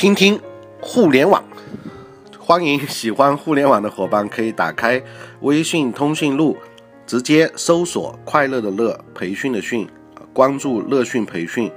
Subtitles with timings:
[0.00, 0.40] 听听
[0.80, 1.44] 互联网，
[2.38, 5.02] 欢迎喜欢互联网的伙伴可以打开
[5.42, 6.56] 微信通讯录，
[7.06, 9.86] 直接搜索“快乐的乐培训的训”，
[10.32, 11.70] 关注乐讯培训，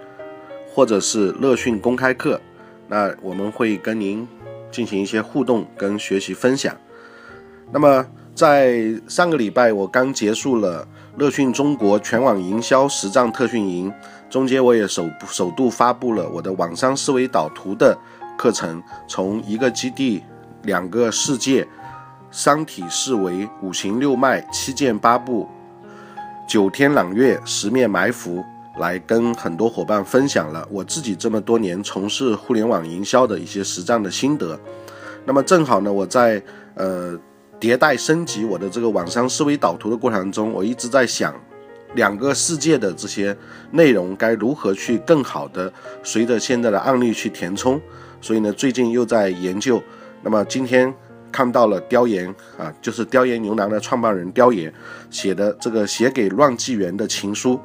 [0.73, 2.39] 或者是乐讯公开课，
[2.87, 4.25] 那我们会跟您
[4.71, 6.73] 进行一些互动跟学习分享。
[7.73, 10.87] 那么在上个礼拜，我刚结束了
[11.17, 13.91] 乐讯中国全网营销实战特训营。
[14.33, 17.95] 中间我也首首度发布了我的网商思维导图的
[18.35, 20.23] 课程，从一个基地、
[20.63, 21.67] 两个世界、
[22.31, 25.47] 三体四维、五行六脉、七剑八部、
[26.47, 28.43] 九天朗月、十面埋伏，
[28.79, 34.59] 来跟很多伙伴分享了我自己这么多年从事互联网营销的一些实战的心得。
[35.25, 36.41] 那么正好呢，我在
[36.73, 37.15] 呃
[37.59, 41.35] 迭代升级我的这个网商思维导图的过程中，我一直在想。
[41.95, 43.35] 两个世界的这些
[43.71, 45.71] 内容该如何去更好的
[46.03, 47.79] 随着现在的案例去填充？
[48.21, 49.81] 所以呢，最近又在研究。
[50.21, 50.93] 那么今天
[51.31, 54.73] 看到了雕岩啊，就是雕岩牛郎的创办人雕岩
[55.09, 57.59] 写的这个写给乱纪元的情书。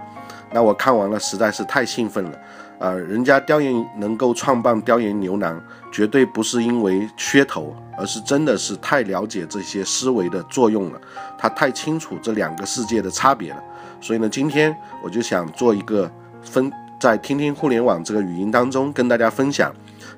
[0.52, 2.38] 那我看完了，实在是太兴奋了
[2.78, 2.90] 啊！
[2.92, 11.00] 人家雕岩能够创办雕岩牛郎，绝对不是因为噱头，而是真的是太了解这些思维的作用了。
[11.38, 13.62] 他太清楚这两个世界的差别了。
[14.00, 16.10] 所以呢，今天我就想做一个
[16.42, 19.74] 分，在听听互联网这个语音当中，跟大家分享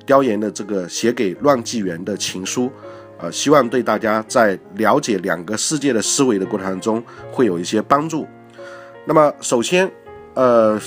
[0.07, 2.71] 雕岩的这个写给乱纪元的情书，
[3.19, 8.27] 呃，希望对大家在了解两个世界的思维的过程中会有一些帮助。
[9.07, 9.91] 那么，首先，
[10.35, 10.79] 呃，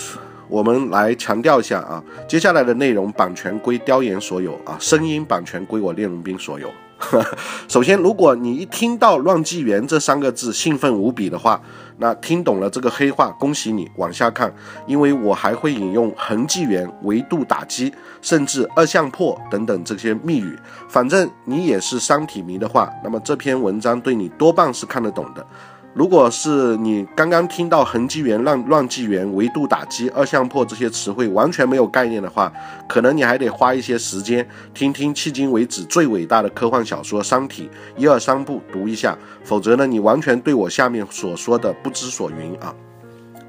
[0.48, 6.70] 我们来强调一下啊，接下来的内容版权归雕岩所有啊，声音版权归我聂荣斌所有。
[7.68, 11.62] 首先，如果你一听到“乱纪元”这三个字兴奋无比的话，
[11.98, 13.90] 那听懂了这个黑话，恭喜你。
[13.98, 14.54] 往下看，
[14.88, 20.58] 因为我还会引用恒纪元、维度打击，甚至二相破等等这些密语。
[20.88, 25.46] 反正你也是三体迷的话，那么这篇文章对你多半是看得懂的。
[25.94, 32.52] 如果是你刚刚听到恒纪元、乱乱纪元、维度打击、二向破这些词汇完全没有概念的话，
[32.90, 37.70] 可能你还得花一些时间听听迄今为止最伟大的科幻小说《三体》
[38.02, 42.74] 一二三部读一下，否则呢，你完全对我下面所说的不知所云啊。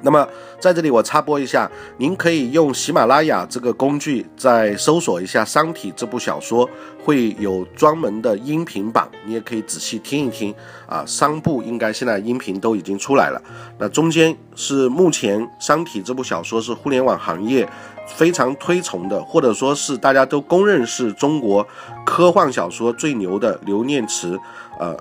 [0.04, 0.28] 那么
[0.60, 6.69] 在这里我插播一下，您可以用喜马拉雅这个工具，再搜索一下《三体》这部小说，
[7.03, 10.54] 会有专门的音频版，你也可以仔细听一听
[10.87, 11.03] 啊。
[11.06, 13.43] 三部应该现在音频都已经出来了。
[13.78, 17.66] 那中间是目前《三体》这部小说是互联网行业
[18.06, 21.66] 非常推崇的，或者说是大家都公认是中国
[22.04, 24.38] 科幻小说最牛的刘念慈
[24.78, 24.94] 呃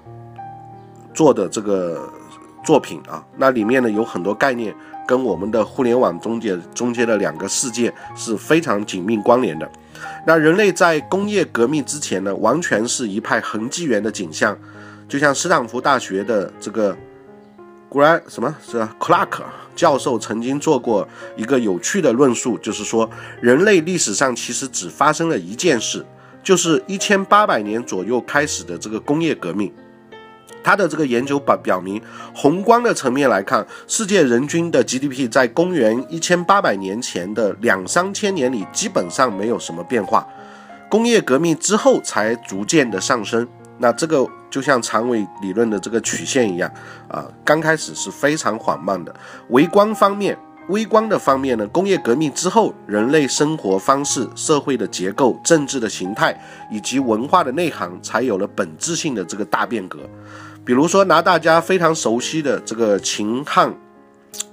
[1.13, 2.09] 做的这个
[2.63, 3.21] 作品啊。
[3.35, 4.73] 那里面呢有很多概念。
[5.07, 9.69] 跟我们的互联网中间中间的两个世界是非常紧密关联的。
[10.25, 14.57] 那人类在工业革命之前呢，完全是一派恒纪元的景象。
[15.07, 16.97] 就像斯坦福大学的这个
[17.89, 19.41] Gra 什么是 Clark
[19.75, 23.09] 教授曾经做过一个有趣的论述，就是说
[23.41, 26.03] 人类历史上其实只发生了一件事，
[26.41, 29.71] 就是一千八百年左右开始的这个工业革命。
[30.63, 32.01] 他的这个研究表表明，
[32.33, 40.25] 宏观的层面来看，世界人均的 GDP 在公元一千八百年前的两三千年里基本上没有什么变化，
[40.89, 43.47] 工业革命之后才逐渐的上升。
[43.79, 46.71] 那这个就像长尾理论的这个曲线一样
[47.09, 49.13] 啊，刚开始是非常缓慢的。
[49.49, 50.37] 微观方面。
[50.69, 56.33] 微观的方面呢，工业革命之后，人类生活方式、社会的结构、政治的形态
[56.71, 59.99] 以及文化的内涵，才有了本质性的这个大变革。
[60.63, 63.73] 比如说，拿大家非常熟悉的这个秦汉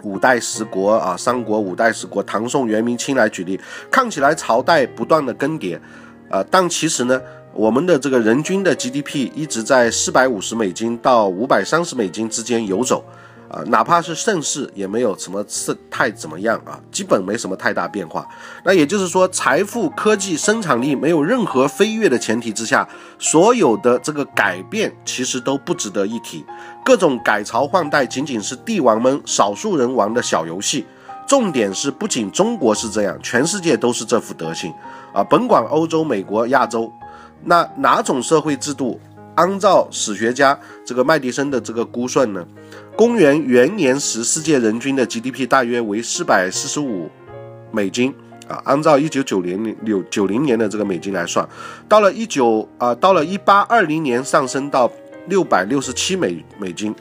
[0.03, 3.61] 五代十国啊，三国五代十国，唐宋元明清来举例，
[3.91, 5.79] 看起来朝代不断的更迭，
[6.29, 7.21] 啊，但其实呢，
[7.55, 13.05] 我们的这个人均的 GDP 一直在四百五十美金到五百三十美金之间游走。
[13.51, 18.25] 啊，哪怕是盛世，也没有什么是太怎么样啊，基本没什么太大变化。
[18.65, 22.89] 那也就是说，财富、科技、生产力没有任何飞跃的前提之下，
[23.19, 26.47] 所有的这个改变其实都不值得一提。
[26.85, 30.87] 各种改朝换代仅仅是帝王们少数人玩的小游戏。
[31.27, 34.73] 重点是，不仅中国是这样，全世界都是这副德行
[35.13, 35.23] 啊！
[35.23, 36.93] 甭管欧洲、美国、亚洲，
[37.45, 39.01] 那哪种社会制度，
[39.37, 42.45] 按照史学家这个麦迪森的这个估算呢？
[43.01, 47.09] 公元元年时，世界人均的 GDP 大约为四百四十五
[47.73, 48.15] 美金
[48.47, 48.61] 啊。
[48.63, 51.49] 按照一九九零年六九零年的这个美金来算，
[51.89, 54.93] 到了一九啊，到了一八二零年上升到
[55.29, 56.95] 六百六十七美美金。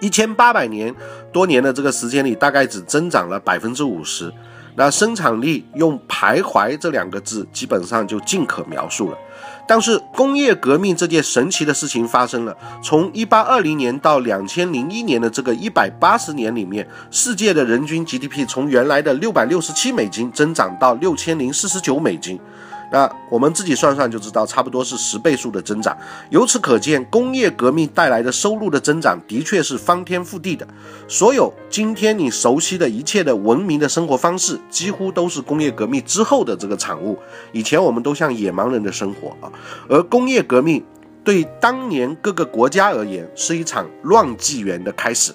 [0.00, 0.94] 一千八百年
[1.30, 4.32] 多年的这个时间里，大概只增长了百分之五十。
[4.76, 9.18] 那生产力用徘徊这两个字基本上就尽可描述了。
[9.68, 22.40] 但是工业革命这件神奇的事情发生了，从一八二零年到两千零一年的这个一百八十年里面，世界的人均 GDP 从原来的六百六十七美金增长到六千零四十九美金。
[22.90, 25.96] 那我们自己算算就知道，差不多是十倍数的增长。
[26.30, 30.66] 由此可见，工业革命带来的收入的增长的确是翻天覆地的。
[31.06, 37.18] 所有今天你熟悉的一切的文明的生活方式，几乎都是工业革命之后的这个产物。
[37.52, 39.52] 以前我们都像野蛮人的生活啊，
[39.88, 40.82] 而工业革命
[41.22, 45.32] 对当年各个国家而言，是一场乱纪元的开始。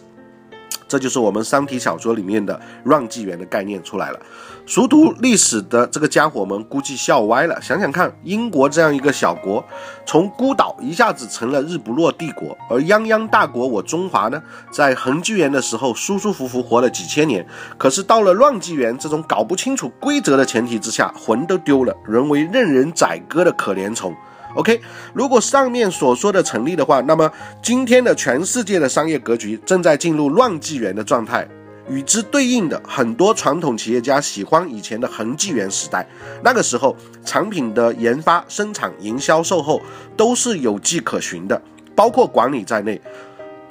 [0.93, 4.19] 这就是我们三体小说里面的乱纪元的概念出来了。
[4.67, 7.59] 熟读历史的这个家伙们估计笑歪了。
[7.63, 9.65] 想想看，英国这样一个小国，
[10.05, 17.43] 从孤岛一下子成了日不落帝国，而泱泱大国我中华呢，在恒纪元的时候舒舒服服活了几千年，
[17.79, 24.15] 可是到了乱纪元这种搞不清楚规则的前提之下，魂都丢了，沦为任人宰割的可怜虫。
[24.55, 24.81] OK，
[25.13, 31.47] 如果上面所说的成立的话，那么今天的全世界的商业格局正在进入乱纪元的状态。
[31.89, 36.07] 与之对应的，很多传统企业家喜欢以前的恒纪元时代。
[36.41, 36.95] 那个时候，
[37.25, 39.81] 产品的研发、生产、营销、售后
[40.15, 41.61] 都是有迹可循的，
[41.94, 43.01] 包括管理在内，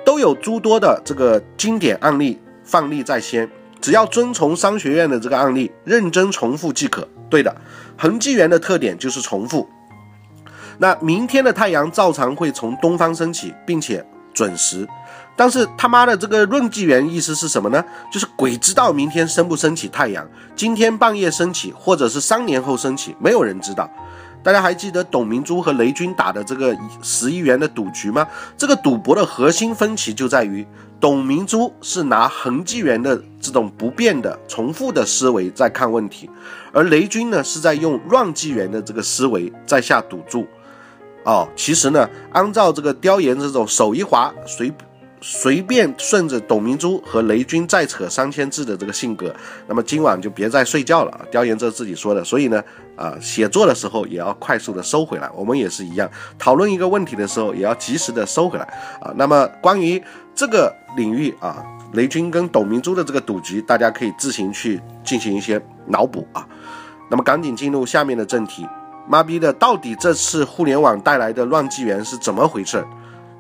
[0.05, 3.49] 都有诸多的这个经典案例范例在先。
[3.81, 7.09] 只要遵从商学院的这个案例，认真重复即可。
[7.31, 7.57] 对的，
[7.97, 9.67] 恒纪元的特点就是重复。
[10.79, 14.87] 那明天的太阳照常会从东方升起，并且准时。
[15.35, 17.83] 但是他妈的这个闰纪元意思是什么呢？
[18.13, 23.89] 就是鬼知道明天升不升起太阳，今天半夜升起，或者是三年后升起，没有人知道。
[24.43, 28.27] 大家还记得董明珠和雷军打的这个十亿元的赌局吗？
[28.59, 30.67] 这个赌博的核心分歧就在于，
[31.01, 36.29] 董明珠是拿恒纪元的这种不变的重复的思维在看问题，
[36.73, 40.47] 而雷军呢是在用乱纪元的这个思维在下赌注。
[41.25, 44.73] 哦，其实呢，按照这个雕岩这种手一滑随
[45.21, 49.33] 随便顺着董明珠和雷军再扯三千字的这个性格，
[49.69, 51.21] 那么今晚就别再睡觉了啊！
[51.31, 52.61] 雕岩这自己说的，所以呢，
[52.97, 55.31] 啊，写作的时候也要快速的收回来。
[55.33, 56.11] 我们也是一样，
[56.41, 58.65] 讨论一个问题的时候也要及时的收回来
[59.01, 59.13] 啊。
[59.15, 60.03] 那么关于
[60.35, 66.45] 这个领域啊，雷军跟董明珠的这个赌局，大家可以自行去进行一些脑补啊。
[67.09, 68.67] 那么赶紧进入下面的正题。
[69.09, 72.85] 妈逼的，到底这次互联网带来的乱纪元是怎么回事？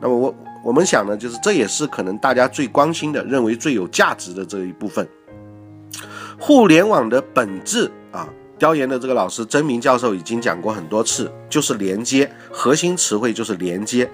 [0.00, 5.06] 那么我我们想呢，就是这也是可能大家最关心的，认为最有价值的这一部分。
[6.38, 8.28] 互联网的本质啊，
[8.58, 14.10] 雕研的这个老师曾明教授已经讲过很多次，就是连接，核心词汇就是连接。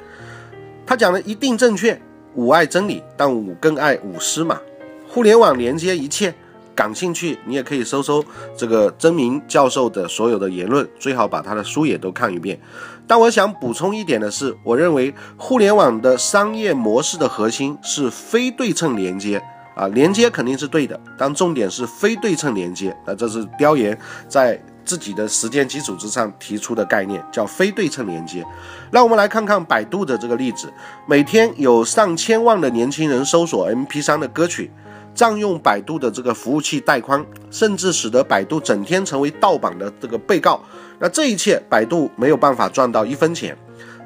[0.87, 2.01] 他讲的一定正确，
[2.35, 4.61] 吾爱真理，但吾更爱吾师嘛。
[5.09, 6.35] 互联网连接一切。
[6.79, 8.25] 感兴趣，你也可以搜搜
[8.57, 12.57] 这个曾明教授的所有的言论，最好把他的书也都看一遍。
[13.05, 19.43] 但我想补充一点的是，我认为互联网的商业模式的核心是非对称连接
[19.75, 22.97] 啊，连接肯定是对的，但重点是非对称连接。
[23.05, 23.99] 那这是雕研
[24.29, 28.47] 在自己的实践基础之上提出的概念，叫非对称连接。
[28.93, 30.73] 让我们来看看百度的这个例子，
[31.09, 34.71] 每天有上千万的年轻人搜索 MP3 的歌曲。
[35.15, 40.61] 占用百度的这个服务器带宽，甚至使得百度整天成为盗版的这个被告。
[40.99, 43.57] 那这一切，百度没有办法赚到一分钱。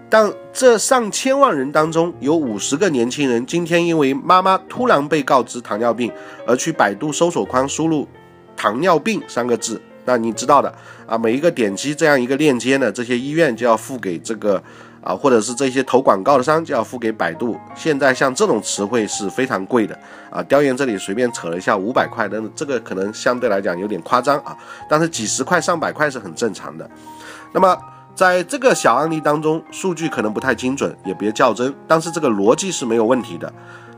[0.08, 6.12] 但这上千万人当中，有五十个年轻人今天因为妈妈突然被告知糖尿病，
[6.46, 8.06] 而去百度搜索框输入
[8.56, 9.80] “糖尿病”三个字。
[10.04, 10.74] 那你知道的
[11.06, 14.62] 啊，每一个点击这样一个链接呢，这些医院就要付给这个。
[15.02, 17.58] 啊，或者是这些投广告的商就要付给百度。
[17.74, 19.98] 现在像这种词汇是非常贵的
[20.30, 20.42] 啊。
[20.44, 24.56] 调研这里随便扯了一下，五百块，但是这个可能相对来讲有点夸张啊。
[24.88, 26.88] 但是几十块、上百块是很正常的。
[27.52, 27.76] 那么
[28.14, 33.52] 在这个小案例当中，数据可能不太精准，也别较真，但是这个逻辑是没有问题的。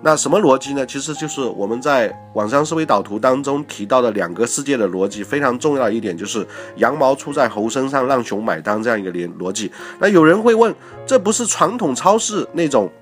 [0.07, 0.85] 那什么逻辑呢？
[0.85, 6.47] 其实就是我们在网上思维导图当中提到的两个世界的逻辑，非常重要的一点就是
[6.77, 9.73] 羊毛出在猴身上，让熊买单这样一个连逻辑。
[9.99, 10.75] 那有人会问，
[11.07, 12.93] 这不是传统超市那种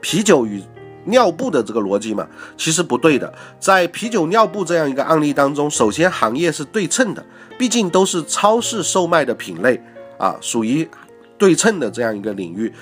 [0.00, 0.62] 啤酒与
[1.04, 2.26] 尿布的这个逻辑吗？
[2.56, 7.22] 其实不对的，在啤酒尿布这样一个案例当中，首先行业是对称的，
[7.58, 9.78] 毕竟都是超市售卖的品类
[10.16, 10.88] 啊，属于
[11.36, 12.72] 对称的这样一个领域。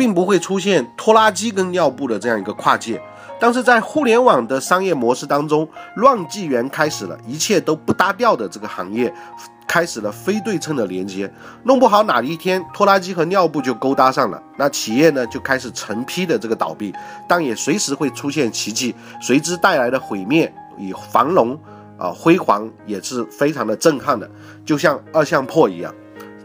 [0.00, 2.98] 并不会出现拖拉机跟尿布的这样一个跨界，
[3.38, 9.12] 但是在互联网的商业模式当中，乱纪元开始了，一切都不搭调的这个行业
[9.68, 11.30] 开始了非对称的连接，
[11.64, 16.94] 弄不好哪一天拖拉机和尿布就勾搭上了，那企业呢就开始成批的这个倒闭，
[17.28, 21.54] 但也随时会出现奇迹，随之带来的毁灭与繁荣
[21.98, 24.26] 啊，辉煌也是非常的震撼的，
[24.64, 25.94] 就像二向破一样。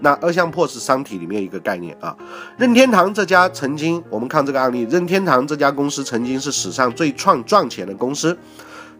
[0.05, 2.15] 那二向破是商体里面一个概念啊。
[2.57, 8.37] 任天堂这家曾经，我们看这个案例，任天堂这家公司曾经是史上最创赚钱的公司，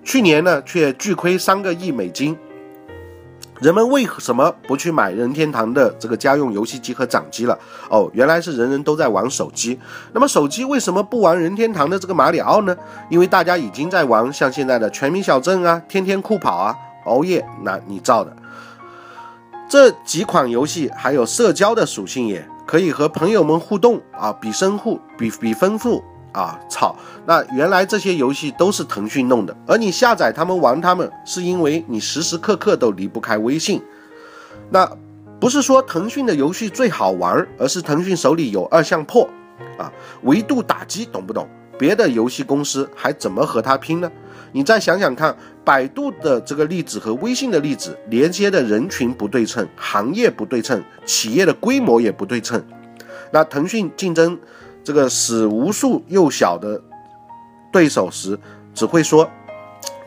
[0.03, 2.35] 去年呢却巨亏三个亿美金。
[3.62, 7.57] 人们为什么不去买任天堂的这个家用游戏机和掌机了？
[7.88, 9.79] 哦，原来是人人都在玩手机。
[10.12, 12.75] 那么手机为什么不玩任天堂的这个马里奥呢？
[13.12, 18.35] 因为大家已经在玩像现在的《全民小镇》啊、《天天酷跑》啊，熬夜那你造的。
[19.67, 26.03] 这几款游戏还有社交的属性，也可以和朋友们互动啊，比深户，比比丰富
[26.34, 26.60] 啊！
[26.69, 26.95] 操，
[27.25, 33.81] 那原来这些游戏都是腾讯弄的，而你下载他们玩他们，是因为你时时刻刻都离不开微信。
[34.69, 34.89] 那
[35.39, 39.27] 不是说腾讯的游戏最好玩，而是腾讯手里有二向破
[39.77, 39.91] 啊，
[40.24, 41.48] 维度打击，懂不懂？
[41.77, 44.10] 别的游戏公司还怎么和他拼呢？
[44.55, 45.35] 你再想想看，
[45.65, 52.65] 百度的这个例子和微信的例子，连接的人群不对称，行业不对称，企业的规模也不对称。
[53.33, 54.39] 那腾讯竞争
[54.81, 56.81] 这个死无数幼小的
[57.69, 58.39] 对手时，
[58.74, 59.29] 只会说，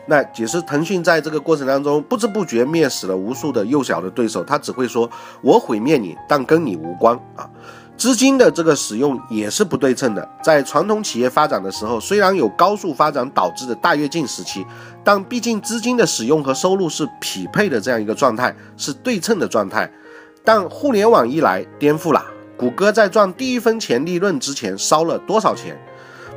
[0.07, 5.07] 那解释腾讯在这个过程当中不知不觉灭死了无数的幼小的对手，他只会说，
[5.43, 7.47] 我毁灭你，但跟你无关啊。
[7.99, 10.27] 资金的这个使用也是不对称的。
[10.41, 14.65] 在传统企业发展的时候，虽然有高速发展导致的大跃进时期，
[15.03, 19.91] 但毕竟资金的使用和收入是匹配的这样一个状态，是对称的状态。
[20.45, 22.23] 但互联网一来，颠覆了。
[22.55, 25.77] 谷歌在赚第一分钱利润之前烧了多少钱？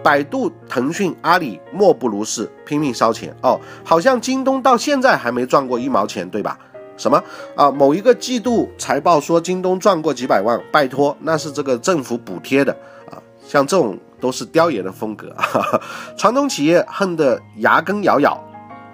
[0.03, 3.61] 百度、腾讯、阿里莫不如是，拼命烧钱哦。
[3.85, 6.59] 好像京东到现在还没赚过一毛钱，对吧？
[7.03, 7.21] 什么
[7.57, 7.69] 啊？
[7.69, 12.73] 某一个季度财报说京东赚过几百万，拜托，那是这个政府补贴的
[13.11, 13.19] 啊！
[13.45, 15.35] 像这种都是雕爷的风格。
[16.17, 18.41] 传统企业恨得牙根咬咬，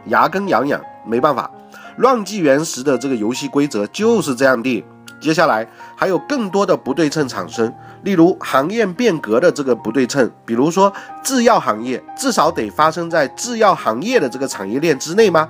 [0.07, 1.51] 牙根痒痒，没办法。
[1.99, 4.83] 乱纪元时的这个游戏规则就是这样的。
[5.21, 7.71] 接下来还有更多的不对称产生，
[8.05, 10.91] 例如行业变革的这个不对称，比如说
[11.23, 15.47] 制药行业，至少得发生在制药行业的这个产业链之内吗？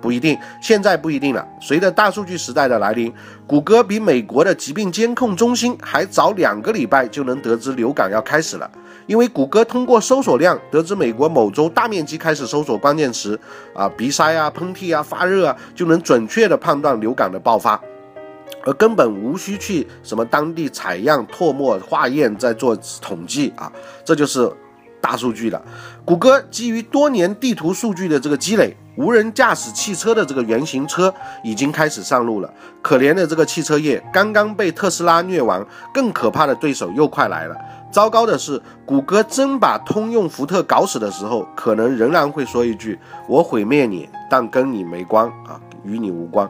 [0.00, 1.46] 不一定，现在不一定了。
[1.60, 3.12] 随着大数据时代的来临，
[3.46, 8.70] 谷歌比美国的疾病监控中心还早两个礼拜就能得知流感要开始了，
[9.06, 13.38] 因为谷歌通过搜索量得知美国某州大面积开始搜索关键词
[13.74, 17.78] 啊，鼻塞啊、喷嚏啊、发热啊，就能准确的判断流感的爆发，
[18.64, 23.70] 而根本无需去什么当地采样、唾沫化验再做统计啊，
[24.04, 24.50] 这就是
[25.00, 25.60] 大数据了。
[26.04, 28.74] 谷歌基于多年地图数据的这个积累。
[29.00, 32.52] 无人驾驶汽车的这个原型车已经开始上路了。
[32.82, 35.64] 可怜的这个汽车业刚刚被特斯拉虐完，
[35.94, 37.56] 更可怕的对手又快来了。
[37.90, 46.48] 糟糕的是，谷歌真把通用福特搞死的时候，可能仍然会说一句：“我毁灭你，但跟你没关啊，与你无关。”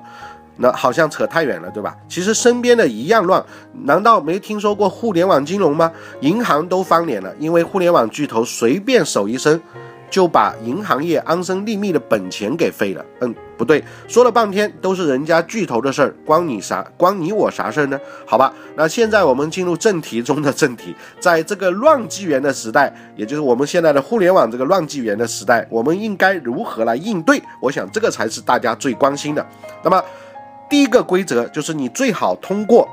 [0.62, 1.96] 那好像扯太远了，对吧？
[2.08, 3.42] 其实身边的一样乱。
[3.84, 5.90] 难道没听说过互联网金融吗？
[6.20, 9.58] 银行都翻脸了，因为互联网巨头随便手一伸。
[10.10, 13.04] 就把银行业安身立命的本钱给废了。
[13.20, 16.84] 嗯，不对，说了半天都是人家巨头的事儿，关你啥？
[16.96, 17.98] 关你我啥事儿呢？
[18.26, 27.40] 好吧，那现在我们进入正题中的正题，在这个乱纪元的时代，也就是我们现在的互联网这个乱纪元的时代，我们应该如何来应对？
[27.62, 29.46] 我想这个才是大家最关心的。
[29.82, 30.02] 那么，
[30.68, 32.88] 第一个规则就是你最好通过。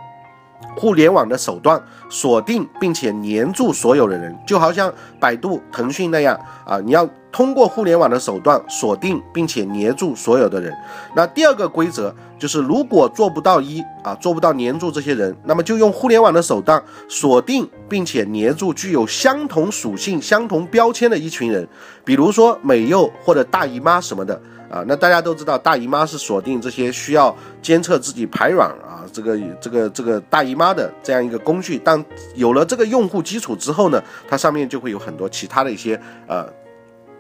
[0.76, 10.72] 互联网的手段锁定并且黏住所有的人，就好像百度、腾讯那样啊，你要通过互联网的手段锁定并且黏住所有的人。
[11.16, 21.68] 那第二个规则就是，如果做不到一啊，做不到黏住这些人，那么就用互联网的手段锁定并且黏住具有相同属性、相同标签的一群人，
[22.06, 24.40] 比如说美柚或者大姨妈什么的。
[24.70, 31.80] 啊，那大家都知道，大姨妈是锁定这些需要监测自己排卵啊，这个这个这个大姨妈的这样一个工具。
[31.84, 32.04] 但
[32.36, 36.46] 有了这个用户基础之后呢，它上面就会有很多其他的一些呃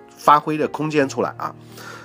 [0.09, 1.55] 发挥的空间出来啊。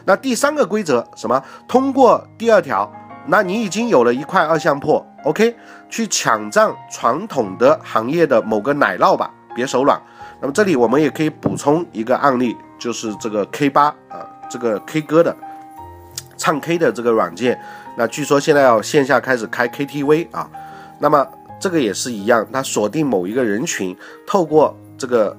[0.04, 1.42] 那第三个规则什么？
[1.66, 2.88] 通过第二条，
[3.26, 5.56] 那你已经有了一块二向破，OK，
[5.90, 10.00] 去抢占传统的行业的某个奶酪吧，别手软。
[10.40, 14.28] 那么这里我们也可以补充一个案例，就是这个 K 八啊。
[14.52, 15.35] 这个 K 歌的
[16.37, 17.59] 唱 K 的这个软件，
[17.97, 20.47] 那据说现在要线下开始开 KTV 啊，
[20.99, 21.26] 那么
[21.59, 25.35] 这个也是一样，它锁定某一个人群，透过这个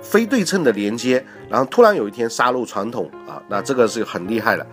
[0.00, 4.66] 非对称的连接，然后突然有一天杀入传统啊，那这个是很厉害的。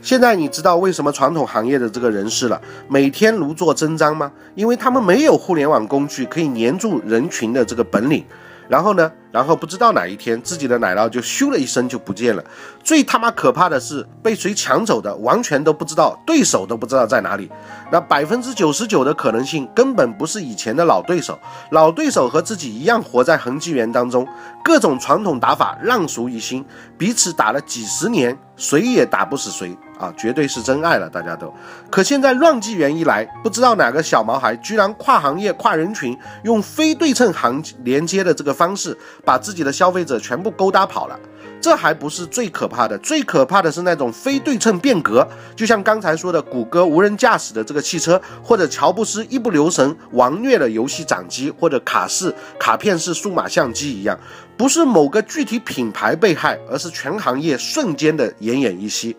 [0.00, 2.58] 现在你知道为什么传统行业的这个人士了
[2.88, 4.32] 每天如坐针毡吗？
[4.54, 8.24] 因为他们没有互联网工具可以黏住人群的这个本领，
[8.68, 9.12] 然后呢？
[9.30, 12.42] 然后不知道哪一天自己的奶酪就咻了一声就不见了。
[12.82, 17.50] 最他妈可怕的是被谁抢走的，完全都不知道，对手都不知道在哪里。
[17.90, 21.38] 那百分之九十九的可能性根本不是以前的老对手，
[21.70, 24.26] 老对手和自己一样活在恒纪元当中，
[24.64, 26.64] 各种传统打法烂熟于心，
[26.96, 29.76] 彼此打了几十年，谁也打不死谁。
[29.98, 31.52] 啊，绝对是真爱了，大家都。
[31.90, 41.18] 可现在乱纪元一来，不知道哪个小毛孩居然跨行业、跨人群，用非对称行连接的这个方式，把自己的消费者全部勾搭跑了。
[41.60, 54.16] 这还不是最可怕的，最可怕的是那种非对称变革，就像刚才说的谷歌无人驾驶的这个汽车，或者乔布斯一不留神玩虐了游戏掌机，或者卡式卡片式数码相机一样，
[54.56, 59.16] 不是某个具体品牌被害，而是全行业瞬间的奄奄一息。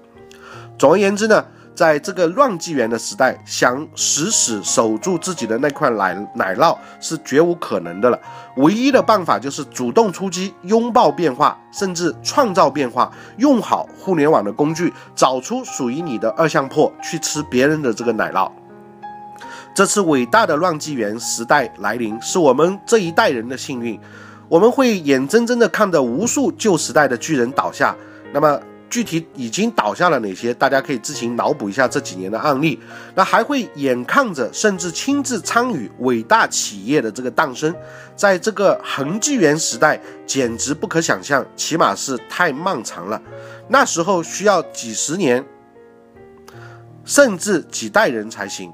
[0.78, 1.46] 总而言之呢，
[1.80, 8.20] 在这个乱纪元的时代，想死死守住自己的那块奶奶酪是绝无可能的了。
[8.58, 18.52] 唯一的办法就是主动出击，拥抱变化，甚至创造变化，用好互联网的工具，找出属于你的二向破，去吃别人的这个奶酪。
[19.74, 23.98] 这次伟大的乱纪元时代来临，是我们这一代人的幸运。
[24.50, 27.96] 我们会眼睁睁地看着无数旧时代的巨人倒下。
[28.34, 28.60] 那么。
[28.90, 30.54] 具体已经倒下了哪些？
[30.54, 32.80] 大家可以自行脑补一下这几年的案例。
[33.16, 37.74] 那还会眼看着，甚至亲自参与伟大企业的这个诞生，
[38.16, 43.22] 在这个恒纪元时代，简直不可想象，起码是太漫长了。
[43.68, 45.46] 那时候需要几十年，
[47.06, 48.74] 甚至几代人才行。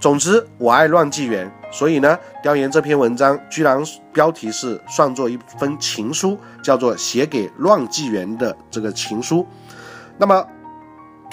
[0.00, 9.46] 总之，我爱乱纪元，所以呢，调研这篇文章居然标题是算作一封情书，叫做写给乱纪元的这个情书。
[10.18, 10.46] 那么。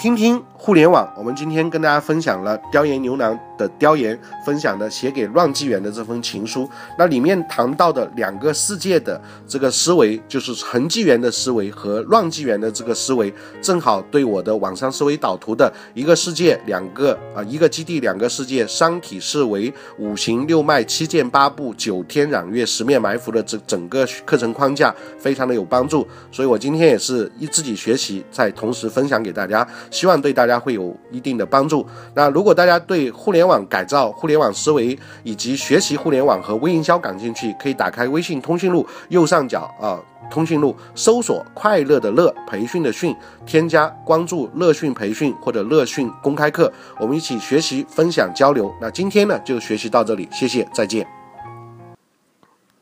[0.00, 6.68] 听听互联网，我们今天跟大家分享了雕岩牛郎的雕岩，分享的写给乱纪元的这封情书。
[6.98, 26.06] 那里面谈到的两个世界的这个思维，就是恒纪元的思维和乱纪元的这个思维，正好对我的网上思维导图的一个世界，两个啊，一个基地，两个世界，三体四维，五行六脉，七剑八部，九天染月，十面埋伏的这整个课程框架，非常的有帮助。
[26.32, 29.66] 所以我今天也是一自己学习，在同时分享给大家。
[29.92, 31.86] 希望对大大家会有一定的帮助。
[32.14, 48.72] 那如果大家对互联网改造、互联网思维以及学习互联网和微营销感兴趣，可以打开微信通讯录右上角啊，通讯录搜索“快乐的乐培训的训”，添加关注“乐讯培训”或者“乐讯公开课”，我们一起学习、分享、交流。
[48.80, 51.17] 那今天呢，就学习到这里，谢谢，再见。